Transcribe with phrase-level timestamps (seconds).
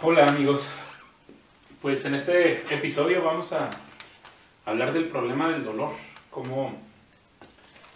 [0.00, 0.70] Hola amigos,
[1.82, 3.68] pues en este episodio vamos a
[4.64, 5.90] hablar del problema del dolor,
[6.30, 6.78] como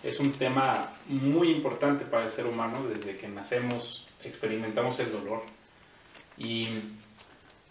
[0.03, 5.45] es un tema muy importante para el ser humano desde que nacemos, experimentamos el dolor
[6.37, 6.71] y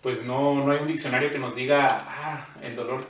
[0.02, 3.06] pues no, no hay un diccionario que nos diga, ah, el dolor,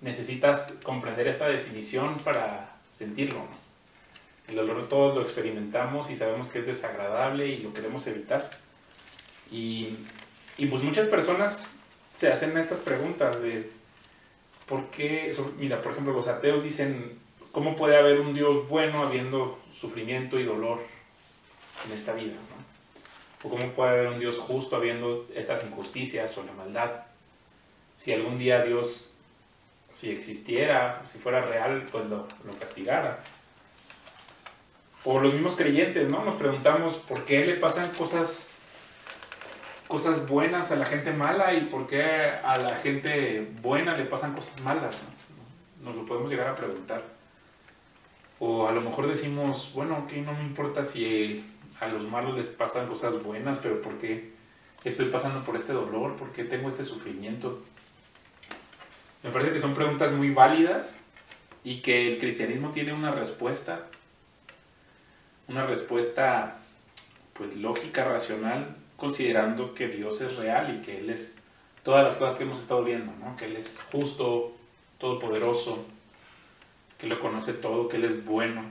[0.00, 3.42] necesitas comprender esta definición para sentirlo.
[4.48, 8.48] El dolor todos lo experimentamos y sabemos que es desagradable y lo queremos evitar.
[9.52, 9.96] Y
[10.60, 11.80] y pues muchas personas
[12.14, 13.70] se hacen estas preguntas de
[14.66, 17.18] por qué, mira, por ejemplo, los ateos dicen,
[17.50, 20.80] ¿cómo puede haber un Dios bueno habiendo sufrimiento y dolor
[21.86, 22.34] en esta vida?
[23.42, 27.04] ¿O cómo puede haber un Dios justo habiendo estas injusticias o la maldad?
[27.94, 29.14] Si algún día Dios,
[29.90, 33.24] si existiera, si fuera real, pues lo, lo castigara.
[35.04, 36.22] O los mismos creyentes, ¿no?
[36.22, 38.49] Nos preguntamos por qué le pasan cosas
[39.90, 44.34] cosas buenas a la gente mala y por qué a la gente buena le pasan
[44.34, 44.96] cosas malas.
[45.82, 47.02] Nos lo podemos llegar a preguntar.
[48.38, 51.44] O a lo mejor decimos, bueno, que no me importa si
[51.80, 54.30] a los malos les pasan cosas buenas, pero ¿por qué
[54.84, 56.14] estoy pasando por este dolor?
[56.14, 57.60] ¿Por qué tengo este sufrimiento?
[59.24, 60.98] Me parece que son preguntas muy válidas
[61.64, 63.86] y que el cristianismo tiene una respuesta,
[65.48, 66.58] una respuesta
[67.34, 71.38] pues lógica, racional, considerando que Dios es real y que Él es
[71.82, 73.34] todas las cosas que hemos estado viendo, ¿no?
[73.34, 74.52] que Él es justo,
[74.98, 75.86] todopoderoso,
[76.98, 78.62] que lo conoce todo, que Él es bueno.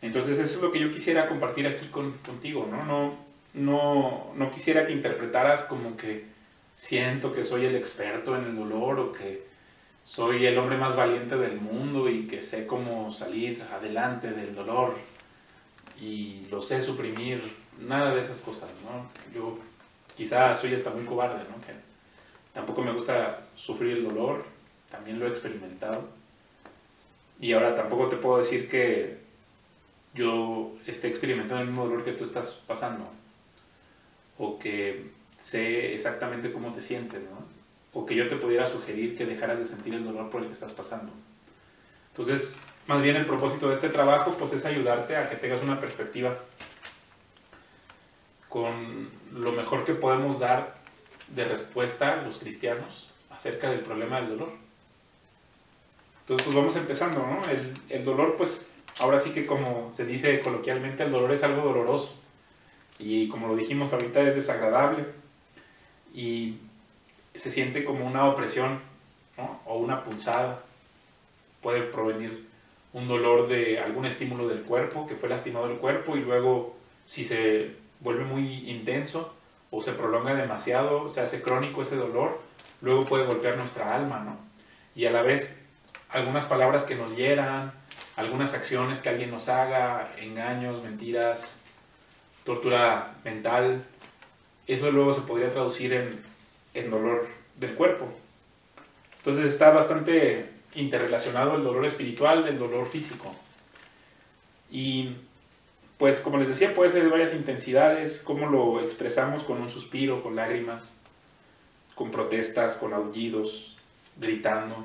[0.00, 2.84] Entonces eso es lo que yo quisiera compartir aquí con, contigo, ¿no?
[2.84, 3.14] No,
[3.52, 6.24] no, no quisiera que interpretaras como que
[6.74, 9.46] siento que soy el experto en el dolor o que
[10.04, 14.96] soy el hombre más valiente del mundo y que sé cómo salir adelante del dolor
[16.00, 17.42] y lo sé suprimir
[17.80, 19.08] nada de esas cosas, ¿no?
[19.34, 19.58] Yo
[20.16, 21.64] quizás soy hasta muy cobarde, ¿no?
[21.66, 21.72] Que
[22.52, 24.44] tampoco me gusta sufrir el dolor,
[24.90, 26.08] también lo he experimentado.
[27.40, 29.18] Y ahora tampoco te puedo decir que
[30.14, 33.06] yo esté experimentando el mismo dolor que tú estás pasando.
[34.38, 37.44] O que sé exactamente cómo te sientes, ¿no?
[37.92, 40.54] O que yo te pudiera sugerir que dejaras de sentir el dolor por el que
[40.54, 41.12] estás pasando.
[42.10, 45.80] Entonces, más bien el propósito de este trabajo pues es ayudarte a que tengas una
[45.80, 46.38] perspectiva
[48.48, 50.76] con lo mejor que podemos dar
[51.28, 54.52] de respuesta los cristianos acerca del problema del dolor.
[56.20, 57.42] Entonces, pues vamos empezando, ¿no?
[57.48, 61.62] El, el, dolor, pues, ahora sí que como se dice coloquialmente, el dolor es algo
[61.62, 62.14] doloroso.
[62.98, 65.04] Y como lo dijimos ahorita, es desagradable.
[66.14, 66.58] Y
[67.34, 68.80] se siente como una opresión,
[69.36, 69.60] ¿no?
[69.66, 70.62] O una punzada.
[71.62, 72.46] Puede provenir
[72.92, 77.24] un dolor de algún estímulo del cuerpo, que fue lastimado el cuerpo, y luego, si
[77.24, 79.34] se vuelve muy intenso
[79.70, 82.40] o se prolonga demasiado, se hace crónico ese dolor,
[82.80, 84.38] luego puede golpear nuestra alma, ¿no?
[84.94, 85.62] Y a la vez
[86.08, 87.72] algunas palabras que nos hieran,
[88.16, 91.60] algunas acciones que alguien nos haga, engaños, mentiras,
[92.44, 93.84] tortura mental,
[94.66, 96.10] eso luego se podría traducir en,
[96.74, 97.26] en dolor
[97.56, 98.08] del cuerpo.
[99.18, 103.34] Entonces está bastante interrelacionado el dolor espiritual el dolor físico.
[104.70, 105.16] Y
[105.98, 110.22] pues como les decía, puede ser de varias intensidades, cómo lo expresamos con un suspiro,
[110.22, 110.94] con lágrimas,
[111.94, 113.76] con protestas, con aullidos,
[114.16, 114.84] gritando,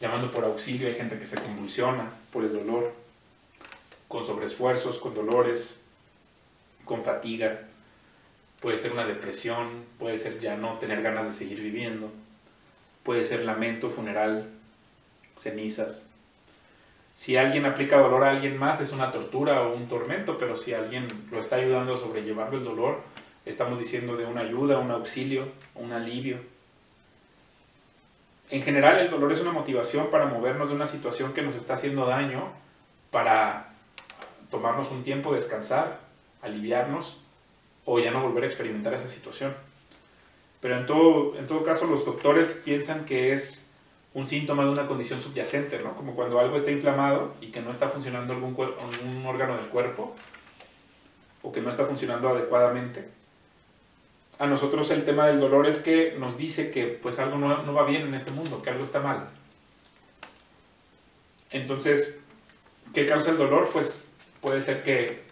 [0.00, 2.92] llamando por auxilio, hay gente que se convulsiona por el dolor,
[4.06, 5.80] con sobreesfuerzos, con dolores,
[6.84, 7.62] con fatiga,
[8.60, 12.10] puede ser una depresión, puede ser ya no tener ganas de seguir viviendo,
[13.02, 14.48] puede ser lamento, funeral,
[15.36, 16.04] cenizas,
[17.18, 20.72] si alguien aplica dolor a alguien más es una tortura o un tormento, pero si
[20.72, 23.00] alguien lo está ayudando a sobrellevar el dolor,
[23.44, 26.38] estamos diciendo de una ayuda, un auxilio, un alivio.
[28.50, 31.74] En general el dolor es una motivación para movernos de una situación que nos está
[31.74, 32.52] haciendo daño,
[33.10, 33.70] para
[34.48, 35.98] tomarnos un tiempo, descansar,
[36.40, 37.18] aliviarnos
[37.84, 39.56] o ya no volver a experimentar esa situación.
[40.60, 43.67] Pero en todo, en todo caso los doctores piensan que es
[44.14, 45.94] un síntoma de una condición subyacente, ¿no?
[45.94, 48.56] Como cuando algo está inflamado y que no está funcionando algún,
[49.26, 50.14] órgano del cuerpo
[51.42, 53.08] o que no está funcionando adecuadamente.
[54.38, 57.74] A nosotros el tema del dolor es que nos dice que pues algo no, no
[57.74, 59.28] va bien en este mundo, que algo está mal.
[61.50, 62.18] Entonces,
[62.94, 63.70] ¿qué causa el dolor?
[63.72, 64.08] Pues
[64.40, 65.22] puede ser que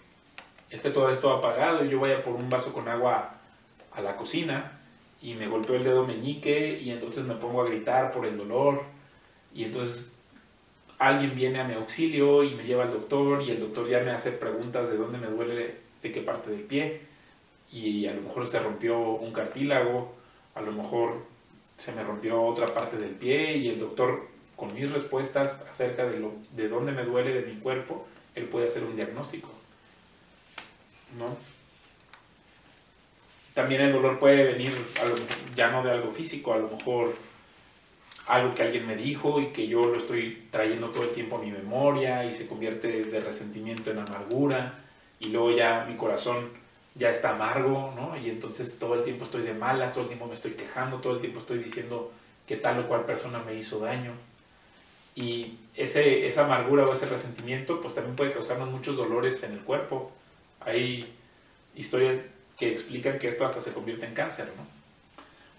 [0.71, 3.35] esté todo esto apagado y yo vaya por un vaso con agua
[3.93, 4.76] a la cocina
[5.23, 8.83] y me golpeó el dedo meñique y entonces me pongo a gritar por el dolor
[9.55, 10.13] y entonces
[10.99, 14.11] alguien viene a mi auxilio y me lleva al doctor y el doctor ya me
[14.11, 17.01] hace preguntas de dónde me duele, de qué parte del pie
[17.73, 20.15] y a lo mejor se rompió un cartílago,
[20.55, 21.25] a lo mejor
[21.77, 26.19] se me rompió otra parte del pie y el doctor con mis respuestas acerca de,
[26.19, 29.49] lo, de dónde me duele de mi cuerpo, él puede hacer un diagnóstico.
[31.19, 31.37] ¿No?
[33.57, 34.71] También el dolor puede venir
[35.57, 37.17] ya no de algo físico, a lo mejor
[38.27, 41.41] algo que alguien me dijo y que yo lo estoy trayendo todo el tiempo a
[41.41, 44.75] mi memoria y se convierte de resentimiento en amargura
[45.21, 46.51] y luego ya mi corazón
[46.97, 48.15] ya está amargo, ¿no?
[48.19, 51.15] Y entonces todo el tiempo estoy de malas, todo el tiempo me estoy quejando, todo
[51.15, 52.13] el tiempo estoy diciendo
[52.47, 54.13] que tal o cual persona me hizo daño.
[55.15, 59.61] Y ese, esa amargura o ese resentimiento pues también puede causarnos muchos dolores en el
[59.61, 60.13] cuerpo.
[60.61, 61.11] Hay
[61.75, 62.21] historias
[62.59, 64.65] que explican que esto hasta se convierte en cáncer, ¿no?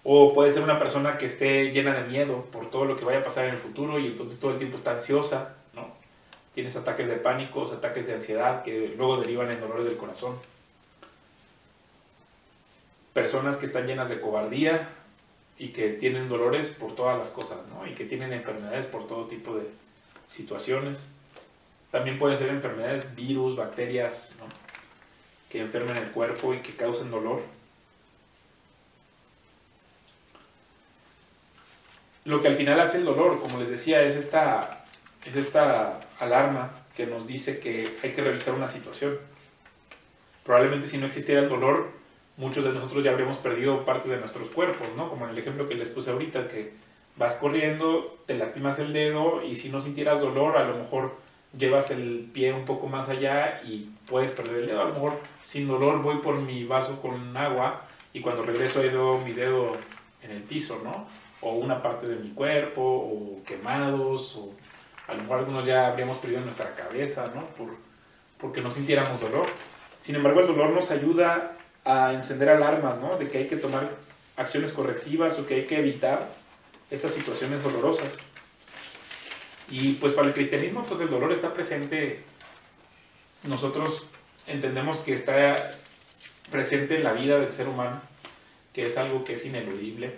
[0.04, 3.18] O puede ser una persona que esté llena de miedo por todo lo que vaya
[3.18, 5.88] a pasar en el futuro y entonces todo el tiempo está ansiosa, ¿no?
[6.54, 10.36] Tienes ataques de pánico, ataques de ansiedad que luego derivan en dolores del corazón.
[13.12, 14.88] Personas que están llenas de cobardía
[15.58, 17.86] y que tienen dolores por todas las cosas, ¿no?
[17.86, 19.68] Y que tienen enfermedades por todo tipo de
[20.28, 21.10] situaciones.
[21.90, 24.36] También pueden ser enfermedades, virus, bacterias.
[25.48, 27.42] Que enfermen el cuerpo y que causen dolor.
[32.24, 34.84] Lo que al final hace el dolor, como les decía, es esta,
[35.24, 39.18] es esta alarma que nos dice que hay que revisar una situación.
[40.44, 41.90] Probablemente si no existiera el dolor,
[42.36, 45.08] muchos de nosotros ya habríamos perdido partes de nuestros cuerpos, ¿no?
[45.08, 46.72] Como en el ejemplo que les puse ahorita, que
[47.16, 51.16] vas corriendo, te lastimas el dedo y si no sintieras dolor, a lo mejor
[51.56, 54.82] llevas el pie un poco más allá y puedes perder el dedo.
[54.82, 59.32] A sin dolor voy por mi vaso con agua y cuando regreso ahí veo mi
[59.32, 59.76] dedo
[60.22, 61.06] en el piso, ¿no?
[61.40, 64.52] O una parte de mi cuerpo, o quemados, o
[65.06, 67.44] a lo mejor algunos ya habríamos perdido nuestra cabeza, ¿no?
[67.56, 67.76] Por,
[68.38, 69.46] porque no sintiéramos dolor.
[70.00, 73.16] Sin embargo, el dolor nos ayuda a encender alarmas, ¿no?
[73.16, 73.88] De que hay que tomar
[74.36, 76.28] acciones correctivas o que hay que evitar
[76.90, 78.08] estas situaciones dolorosas.
[79.70, 82.20] Y pues para el cristianismo, pues el dolor está presente.
[83.44, 84.06] Nosotros
[84.46, 85.70] entendemos que está
[86.50, 88.00] presente en la vida del ser humano,
[88.72, 90.14] que es algo que es ineludible.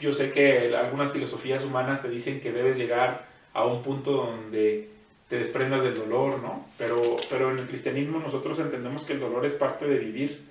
[0.00, 4.90] Yo sé que algunas filosofías humanas te dicen que debes llegar a un punto donde
[5.28, 6.66] te desprendas del dolor, ¿no?
[6.76, 10.44] Pero, pero en el cristianismo nosotros entendemos que el dolor es parte de vivir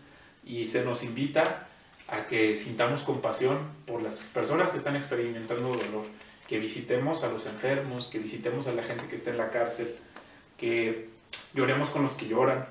[0.45, 1.67] y se nos invita
[2.07, 6.05] a que sintamos compasión por las personas que están experimentando dolor,
[6.47, 9.95] que visitemos a los enfermos, que visitemos a la gente que está en la cárcel,
[10.57, 11.09] que
[11.53, 12.65] lloremos con los que lloran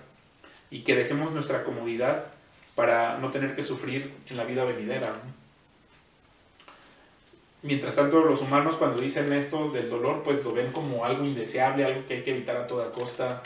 [0.71, 2.27] y que dejemos nuestra comodidad
[2.75, 5.13] para no tener que sufrir en la vida venidera.
[7.63, 11.85] Mientras tanto, los humanos cuando dicen esto del dolor, pues lo ven como algo indeseable,
[11.85, 13.43] algo que hay que evitar a toda costa,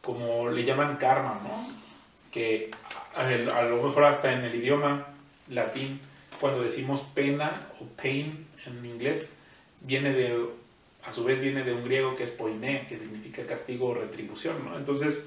[0.00, 1.68] como le llaman karma, ¿no?
[2.32, 2.70] Que
[3.14, 5.08] a, lo mejor hasta en el idioma
[5.48, 6.00] latín,
[6.40, 9.30] cuando decimos pena o pain en inglés,
[9.84, 10.48] viene de
[11.06, 14.64] a su vez viene de un griego que es poiné, que significa castigo o retribución.
[14.64, 14.76] ¿no?
[14.76, 15.26] Entonces,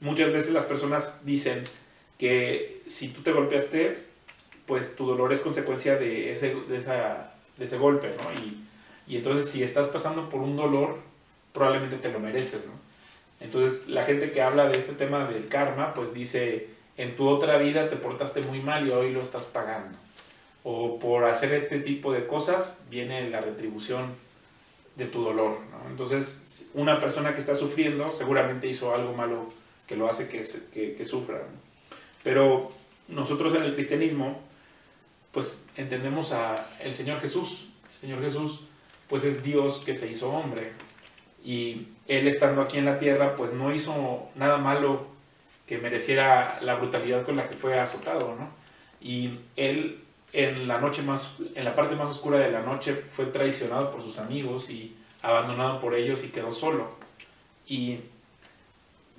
[0.00, 1.64] muchas veces las personas dicen
[2.18, 3.98] que si tú te golpeaste,
[4.66, 8.40] pues tu dolor es consecuencia de ese, de esa, de ese golpe, ¿no?
[8.40, 8.64] Y,
[9.06, 10.98] y, entonces si estás pasando por un dolor,
[11.52, 12.72] probablemente te lo mereces, ¿no?
[13.40, 17.58] Entonces la gente que habla de este tema del karma, pues dice, en tu otra
[17.58, 19.98] vida te portaste muy mal y hoy lo estás pagando.
[20.64, 24.14] O por hacer este tipo de cosas viene la retribución
[24.96, 25.58] de tu dolor.
[25.88, 29.52] Entonces, una persona que está sufriendo seguramente hizo algo malo
[29.86, 31.42] que lo hace que, sufra.
[32.22, 32.72] Pero
[33.08, 34.40] nosotros en el cristianismo,
[35.32, 37.68] pues entendemos a el Señor Jesús.
[37.92, 38.60] El Señor Jesús,
[39.08, 40.72] pues es Dios que se hizo hombre.
[41.44, 45.06] Y Él estando aquí en la tierra, pues no hizo nada malo
[45.66, 48.48] que mereciera la brutalidad con la que fue azotado, ¿no?
[49.00, 50.03] Y Él
[50.34, 54.02] en la noche más, en la parte más oscura de la noche fue traicionado por
[54.02, 56.88] sus amigos y abandonado por ellos y quedó solo.
[57.68, 58.00] Y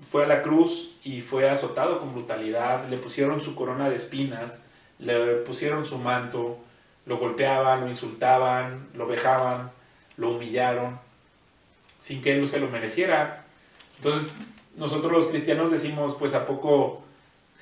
[0.09, 4.65] fue a la cruz y fue azotado con brutalidad, le pusieron su corona de espinas,
[4.99, 6.57] le pusieron su manto,
[7.05, 9.71] lo golpeaban, lo insultaban, lo vejaban,
[10.17, 10.99] lo humillaron,
[11.97, 13.45] sin que él se lo mereciera.
[13.97, 14.33] Entonces,
[14.75, 17.03] nosotros los cristianos decimos, pues a poco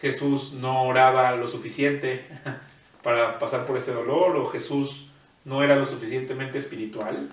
[0.01, 2.25] Jesús no oraba lo suficiente,
[3.03, 5.07] para pasar por ese dolor o Jesús
[5.45, 7.29] no era lo suficientemente espiritual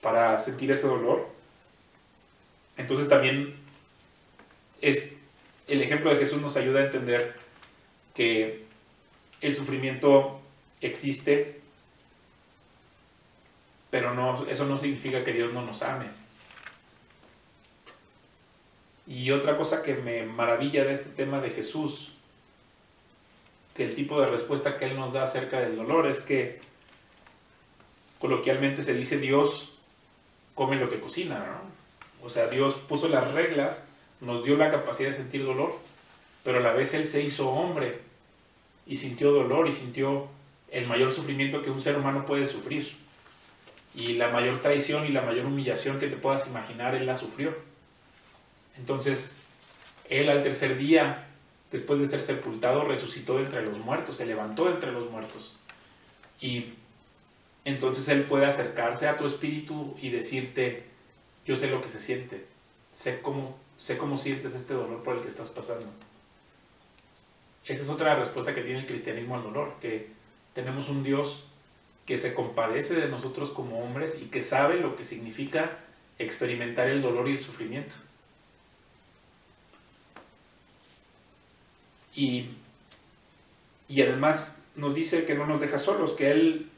[0.00, 1.28] para sentir ese dolor.
[2.76, 3.56] Entonces también
[4.80, 5.08] es,
[5.66, 7.34] el ejemplo de Jesús nos ayuda a entender
[8.14, 8.64] que
[9.40, 10.40] el sufrimiento
[10.80, 11.60] existe,
[13.90, 16.06] pero no, eso no significa que Dios no nos ame.
[19.06, 22.15] Y otra cosa que me maravilla de este tema de Jesús
[23.76, 26.60] que el tipo de respuesta que Él nos da acerca del dolor es que
[28.18, 29.74] coloquialmente se dice Dios
[30.54, 31.76] come lo que cocina, ¿no?
[32.26, 33.84] O sea, Dios puso las reglas,
[34.20, 35.78] nos dio la capacidad de sentir dolor,
[36.42, 38.00] pero a la vez Él se hizo hombre
[38.86, 40.28] y sintió dolor y sintió
[40.70, 42.96] el mayor sufrimiento que un ser humano puede sufrir.
[43.94, 47.54] Y la mayor traición y la mayor humillación que te puedas imaginar, Él la sufrió.
[48.76, 49.36] Entonces,
[50.08, 51.25] Él al tercer día,
[51.70, 55.56] después de ser sepultado, resucitó entre los muertos, se levantó entre los muertos.
[56.40, 56.74] Y
[57.64, 60.84] entonces Él puede acercarse a tu espíritu y decirte,
[61.44, 62.44] yo sé lo que se siente,
[62.92, 65.86] sé cómo, sé cómo sientes este dolor por el que estás pasando.
[67.66, 70.10] Esa es otra respuesta que tiene el cristianismo al dolor, que
[70.54, 71.44] tenemos un Dios
[72.06, 75.78] que se compadece de nosotros como hombres y que sabe lo que significa
[76.18, 77.96] experimentar el dolor y el sufrimiento.
[82.16, 82.48] Y,
[83.88, 86.70] y además nos dice que no nos deja solos, que Él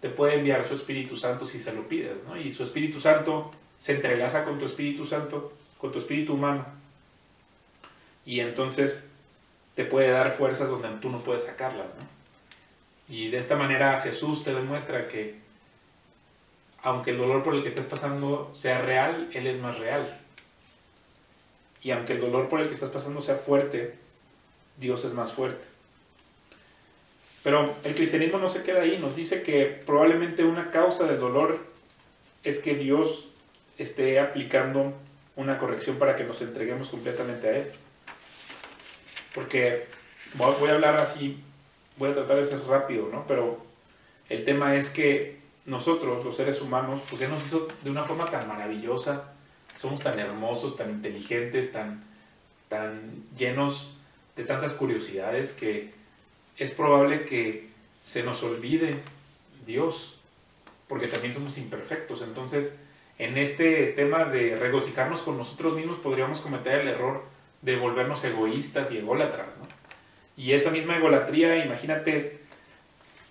[0.00, 2.36] te puede enviar su Espíritu Santo si se lo pides, ¿no?
[2.36, 6.64] Y su Espíritu Santo se entrelaza con tu Espíritu Santo, con tu Espíritu humano.
[8.24, 9.08] Y entonces
[9.74, 12.18] te puede dar fuerzas donde tú no puedes sacarlas, ¿no?
[13.08, 15.38] Y de esta manera Jesús te demuestra que
[16.82, 20.20] aunque el dolor por el que estás pasando sea real, Él es más real.
[21.82, 23.98] Y aunque el dolor por el que estás pasando sea fuerte,
[24.78, 25.64] Dios es más fuerte.
[27.42, 31.58] Pero el cristianismo no se queda ahí, nos dice que probablemente una causa del dolor
[32.44, 33.28] es que Dios
[33.78, 34.92] esté aplicando
[35.36, 37.72] una corrección para que nos entreguemos completamente a Él.
[39.34, 39.86] Porque
[40.34, 41.40] voy a hablar así,
[41.96, 43.26] voy a tratar de ser rápido, ¿no?
[43.26, 43.64] Pero
[44.28, 48.26] el tema es que nosotros, los seres humanos, pues Él nos hizo de una forma
[48.26, 49.32] tan maravillosa,
[49.76, 52.04] somos tan hermosos, tan inteligentes, tan,
[52.68, 53.97] tan llenos
[54.38, 55.90] de tantas curiosidades que
[56.56, 57.68] es probable que
[58.02, 59.00] se nos olvide
[59.66, 60.16] Dios,
[60.86, 62.22] porque también somos imperfectos.
[62.22, 62.78] Entonces,
[63.18, 67.24] en este tema de regocijarnos con nosotros mismos, podríamos cometer el error
[67.62, 69.66] de volvernos egoístas y ególatras, ¿no?
[70.36, 72.38] Y esa misma egolatría, imagínate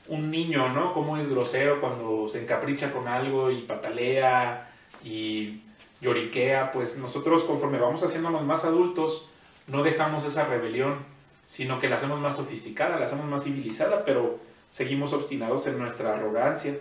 [0.09, 0.91] un niño, ¿no?
[0.91, 4.69] Cómo es grosero cuando se encapricha con algo y patalea
[5.05, 5.61] y
[6.01, 9.29] lloriquea, pues nosotros conforme vamos haciéndonos más adultos,
[9.67, 14.37] no dejamos esa rebelión sino que la hacemos más sofisticada, la hacemos más civilizada, pero
[14.69, 16.77] seguimos obstinados en nuestra arrogancia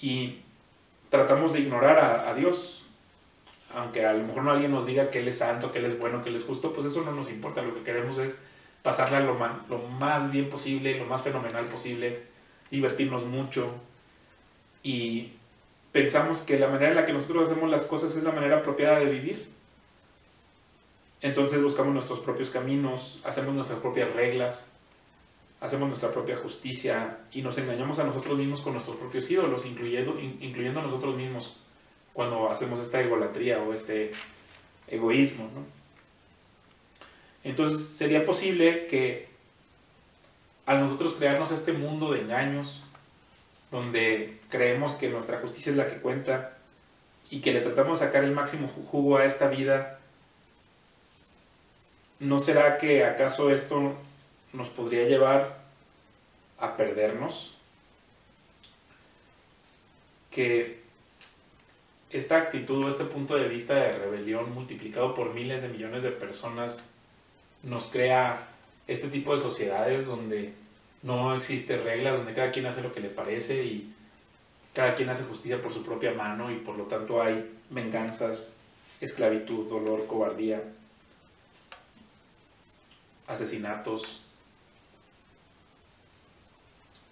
[0.00, 0.40] y
[1.10, 2.86] tratamos de ignorar a, Dios.
[3.74, 5.98] Aunque a lo mejor no alguien nos diga que Él es santo, que Él es
[5.98, 7.60] bueno, que Él es justo, pues eso no nos importa.
[7.60, 8.34] Lo que queremos es
[8.82, 9.36] pasarla lo,
[9.68, 12.22] lo más bien posible, lo más fenomenal posible,
[12.70, 13.74] divertirnos mucho
[14.82, 15.34] y
[15.92, 19.00] pensamos que la manera en la que nosotros hacemos las cosas es la manera apropiada
[19.00, 19.59] de vivir
[21.22, 24.66] entonces buscamos nuestros propios caminos, hacemos nuestras propias reglas,
[25.60, 30.18] hacemos nuestra propia justicia y nos engañamos a nosotros mismos con nuestros propios ídolos, incluyendo,
[30.18, 31.56] incluyendo a nosotros mismos
[32.12, 34.12] cuando hacemos esta egolatría o este
[34.88, 35.48] egoísmo.
[37.44, 39.28] Entonces sería posible que
[40.66, 42.82] al nosotros crearnos este mundo de engaños,
[43.70, 46.56] donde creemos que nuestra justicia es la que cuenta
[47.30, 49.99] y que le tratamos de sacar el máximo jugo a esta vida,
[52.20, 53.94] ¿no será que acaso esto
[54.52, 55.58] nos podría llevar
[56.58, 57.56] a perdernos?
[60.30, 60.80] Que
[62.10, 66.10] esta actitud o este punto de vista de rebelión multiplicado por miles de millones de
[66.10, 66.90] personas
[67.62, 68.48] nos crea
[68.86, 70.52] este tipo de sociedades donde
[71.02, 73.94] no existe reglas, donde cada quien hace lo que le parece y
[74.74, 78.52] cada quien hace justicia por su propia mano y por lo tanto hay venganzas,
[79.00, 80.62] esclavitud, dolor, cobardía,
[83.30, 84.20] asesinatos,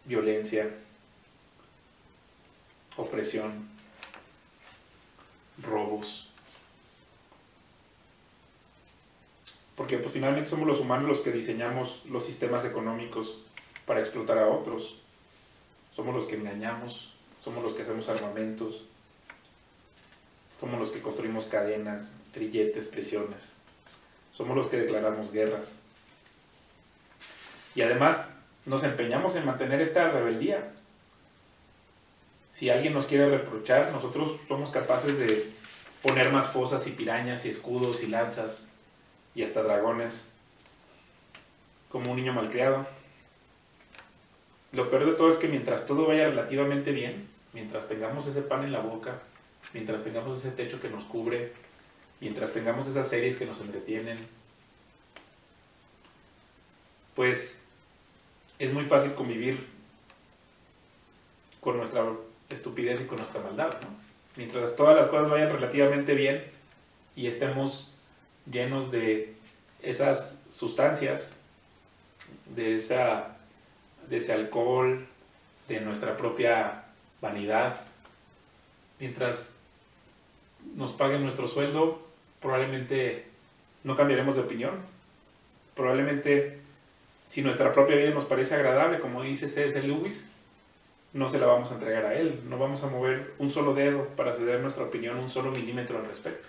[0.05, 0.69] violencia,
[2.97, 3.69] opresión,
[5.63, 6.29] robos.
[9.77, 13.39] Porque pues finalmente somos los humanos los que diseñamos los sistemas económicos
[13.87, 14.97] para explotar a otros.
[15.95, 17.13] Somos los que engañamos,
[17.45, 18.85] somos los que hacemos armamentos,
[20.59, 23.53] somos los que construimos cadenas, grilletes, prisiones.
[24.33, 25.77] Somos los que declaramos guerras.
[27.79, 28.29] Y además
[28.67, 30.73] nos empeñamos en mantener esta rebeldía.
[32.51, 35.53] Si alguien nos quiere reprochar, nosotros somos capaces de
[36.03, 38.67] poner más fosas y pirañas y escudos y lanzas
[39.37, 40.29] y hasta dragones
[41.89, 42.85] como un niño malcriado.
[44.73, 48.65] Lo peor de todo es que mientras todo vaya relativamente bien, mientras tengamos ese pan
[48.65, 49.21] en la boca,
[49.73, 51.53] mientras tengamos ese techo que nos cubre,
[52.21, 54.19] mientras tengamos esas series que nos entretienen,
[57.15, 57.68] pues
[58.59, 59.67] es muy fácil convivir
[61.61, 62.05] con nuestra
[62.49, 63.89] estupidez y con nuestra maldad, ¿no?
[64.37, 66.45] Mientras todas las cosas vayan relativamente bien
[67.17, 67.93] y estemos
[68.51, 69.35] llenos de
[69.83, 71.35] esas sustancias,
[72.55, 73.37] de, esa,
[74.09, 75.07] de ese alcohol,
[75.67, 76.85] de nuestra propia
[77.21, 77.81] vanidad,
[79.01, 79.57] mientras
[80.75, 82.01] nos paguen nuestro sueldo,
[82.41, 83.27] probablemente
[83.85, 84.75] no cambiaremos de opinión.
[85.75, 86.61] Probablemente
[87.29, 89.83] si nuestra propia vida nos parece agradable, como dice C.S.
[89.83, 90.27] Lewis,
[91.13, 94.09] no se la vamos a entregar a él, no vamos a mover un solo dedo
[94.17, 96.49] para ceder nuestra opinión un solo milímetro al respecto.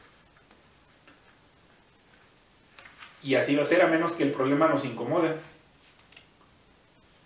[3.21, 5.35] Y así va a ser a menos que el problema nos incomode,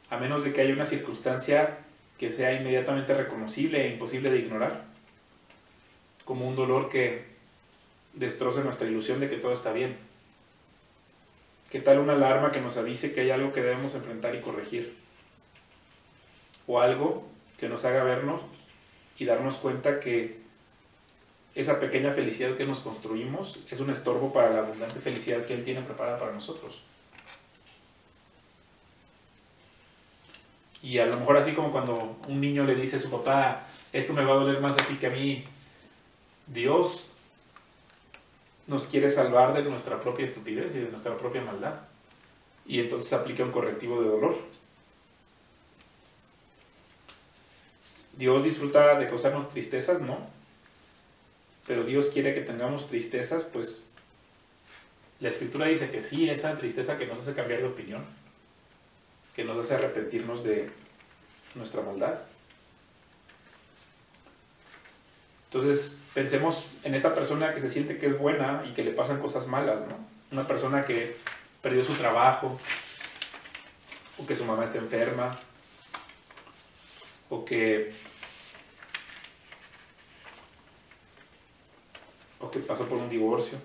[0.09, 1.77] a menos de que haya una circunstancia
[2.17, 4.85] que sea inmediatamente reconocible e imposible de ignorar,
[6.25, 7.25] como un dolor que
[8.13, 9.97] destroce nuestra ilusión de que todo está bien.
[11.73, 14.95] ¿Qué tal una alarma que nos avise que hay algo que debemos enfrentar y corregir?
[16.67, 17.27] O algo
[17.57, 18.41] que nos haga vernos
[19.17, 20.39] y darnos cuenta que
[21.55, 25.63] esa pequeña felicidad que nos construimos es un estorbo para la abundante felicidad que Él
[25.63, 26.79] tiene preparada para nosotros.
[30.83, 34.13] Y a lo mejor así como cuando un niño le dice a su papá, esto
[34.13, 35.43] me va a doler más a ti que a mí,
[36.45, 37.12] Dios
[38.67, 41.81] nos quiere salvar de nuestra propia estupidez y de nuestra propia maldad.
[42.65, 44.37] Y entonces aplica un correctivo de dolor.
[48.17, 50.17] Dios disfruta de causarnos tristezas, no.
[51.67, 53.85] Pero Dios quiere que tengamos tristezas, pues
[55.19, 58.03] la escritura dice que sí, esa tristeza que nos hace cambiar de opinión,
[59.35, 60.69] que nos hace arrepentirnos de
[61.55, 62.19] nuestra maldad.
[65.53, 69.21] Entonces, pensemos en esta persona que se siente que es buena y que le pasan
[69.21, 69.97] cosas malas, ¿no?
[70.31, 71.15] Una persona que
[71.61, 72.57] perdió su trabajo,
[74.17, 75.37] o que su mamá está enferma,
[77.29, 77.93] o que
[82.39, 83.59] o que pasó por un divorcio.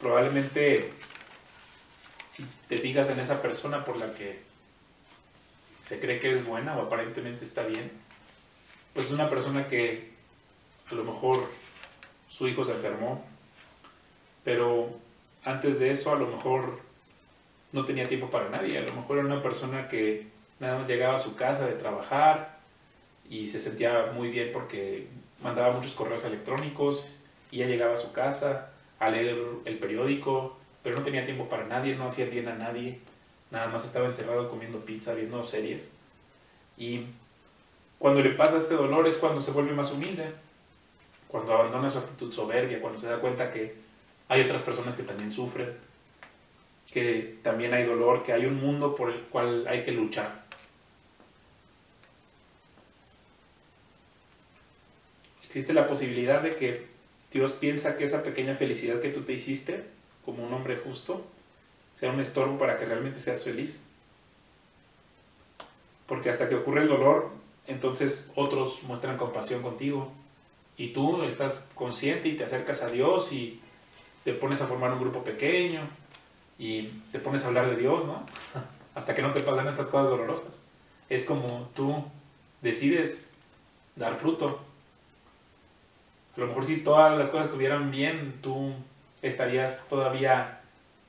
[0.00, 0.92] Probablemente
[2.28, 4.50] si te fijas en esa persona por la que
[5.92, 7.90] se cree que es buena o aparentemente está bien,
[8.94, 10.08] pues es una persona que
[10.90, 11.46] a lo mejor
[12.30, 13.22] su hijo se enfermó,
[14.42, 14.88] pero
[15.44, 16.80] antes de eso a lo mejor
[17.72, 20.28] no tenía tiempo para nadie, a lo mejor era una persona que
[20.60, 22.58] nada más llegaba a su casa de trabajar
[23.28, 25.08] y se sentía muy bien porque
[25.42, 27.18] mandaba muchos correos electrónicos
[27.50, 31.66] y ya llegaba a su casa a leer el periódico, pero no tenía tiempo para
[31.66, 33.00] nadie, no hacía bien a nadie,
[33.52, 35.90] nada más estaba encerrado comiendo pizza, viendo series.
[36.76, 37.04] Y
[37.98, 40.32] cuando le pasa este dolor es cuando se vuelve más humilde,
[41.28, 43.74] cuando abandona su actitud soberbia, cuando se da cuenta que
[44.28, 45.72] hay otras personas que también sufren,
[46.90, 50.42] que también hay dolor, que hay un mundo por el cual hay que luchar.
[55.52, 56.86] existe la posibilidad de que
[57.30, 59.84] Dios piensa que esa pequeña felicidad que tú te hiciste
[60.24, 61.26] como un hombre justo
[61.92, 63.82] sea un estorbo para que realmente seas feliz.
[66.06, 67.30] Porque hasta que ocurre el dolor,
[67.66, 70.12] entonces otros muestran compasión contigo
[70.76, 73.60] y tú estás consciente y te acercas a Dios y
[74.24, 75.80] te pones a formar un grupo pequeño
[76.58, 78.26] y te pones a hablar de Dios, ¿no?
[78.94, 80.52] Hasta que no te pasan estas cosas dolorosas.
[81.08, 82.04] Es como tú
[82.60, 83.30] decides
[83.96, 84.60] dar fruto
[86.36, 88.72] a lo mejor si todas las cosas estuvieran bien, tú
[89.20, 90.61] estarías todavía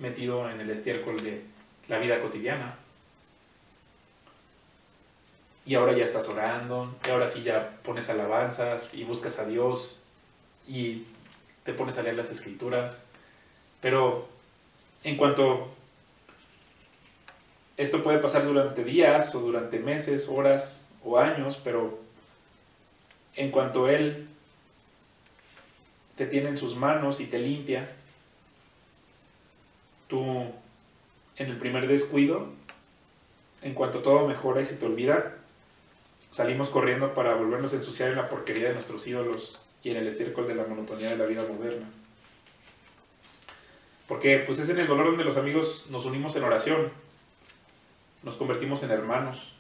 [0.03, 1.41] metido en el estiércol de
[1.87, 2.75] la vida cotidiana.
[5.65, 10.03] Y ahora ya estás orando, y ahora sí ya pones alabanzas y buscas a Dios
[10.67, 11.05] y
[11.63, 13.05] te pones a leer las escrituras.
[13.79, 14.27] Pero
[15.05, 15.71] en cuanto
[17.77, 21.97] esto puede pasar durante días o durante meses, horas o años, pero
[23.35, 24.27] en cuanto Él
[26.17, 27.89] te tiene en sus manos y te limpia,
[30.13, 30.45] tú
[31.37, 32.45] en el primer descuido,
[33.63, 35.37] en cuanto todo mejora y se te olvida,
[36.29, 40.07] salimos corriendo para volvernos a ensuciar en la porquería de nuestros ídolos y en el
[40.07, 41.89] estiércol de la monotonía de la vida moderna.
[44.07, 46.91] Porque pues es en el dolor donde los amigos nos unimos en oración,
[48.21, 49.55] nos convertimos en hermanos.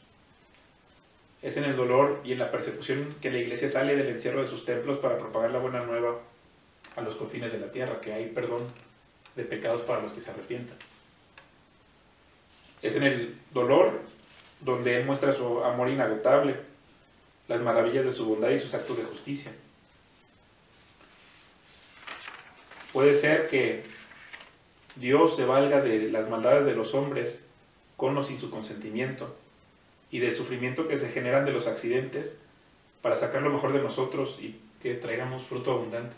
[1.41, 4.45] Es en el dolor y en la persecución que la iglesia sale del encierro de
[4.45, 6.19] sus templos para propagar la buena nueva
[6.95, 8.67] a los confines de la tierra, que hay perdón
[9.35, 10.77] de pecados para los que se arrepientan.
[12.81, 14.01] Es en el dolor
[14.61, 16.55] donde Él muestra su amor inagotable,
[17.47, 19.51] las maravillas de su bondad y sus actos de justicia.
[22.91, 23.83] Puede ser que
[24.95, 27.43] Dios se valga de las maldades de los hombres
[27.97, 29.35] con o sin su consentimiento
[30.11, 32.37] y del sufrimiento que se generan de los accidentes
[33.01, 36.15] para sacar lo mejor de nosotros y que traigamos fruto abundante.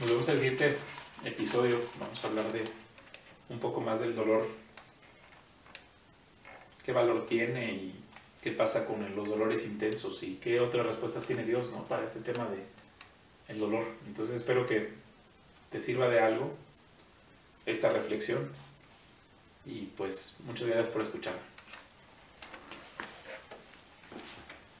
[0.00, 0.76] Nos vemos en el siguiente
[1.26, 1.78] episodio.
[2.00, 2.64] Vamos a hablar de
[3.50, 4.48] un poco más del dolor,
[6.82, 7.94] qué valor tiene y
[8.40, 11.84] qué pasa con los dolores intensos y qué otras respuestas tiene Dios ¿no?
[11.84, 13.84] para este tema de dolor.
[14.06, 14.88] Entonces espero que
[15.68, 16.50] te sirva de algo
[17.66, 18.48] esta reflexión
[19.66, 21.49] y pues muchas gracias por escuchar.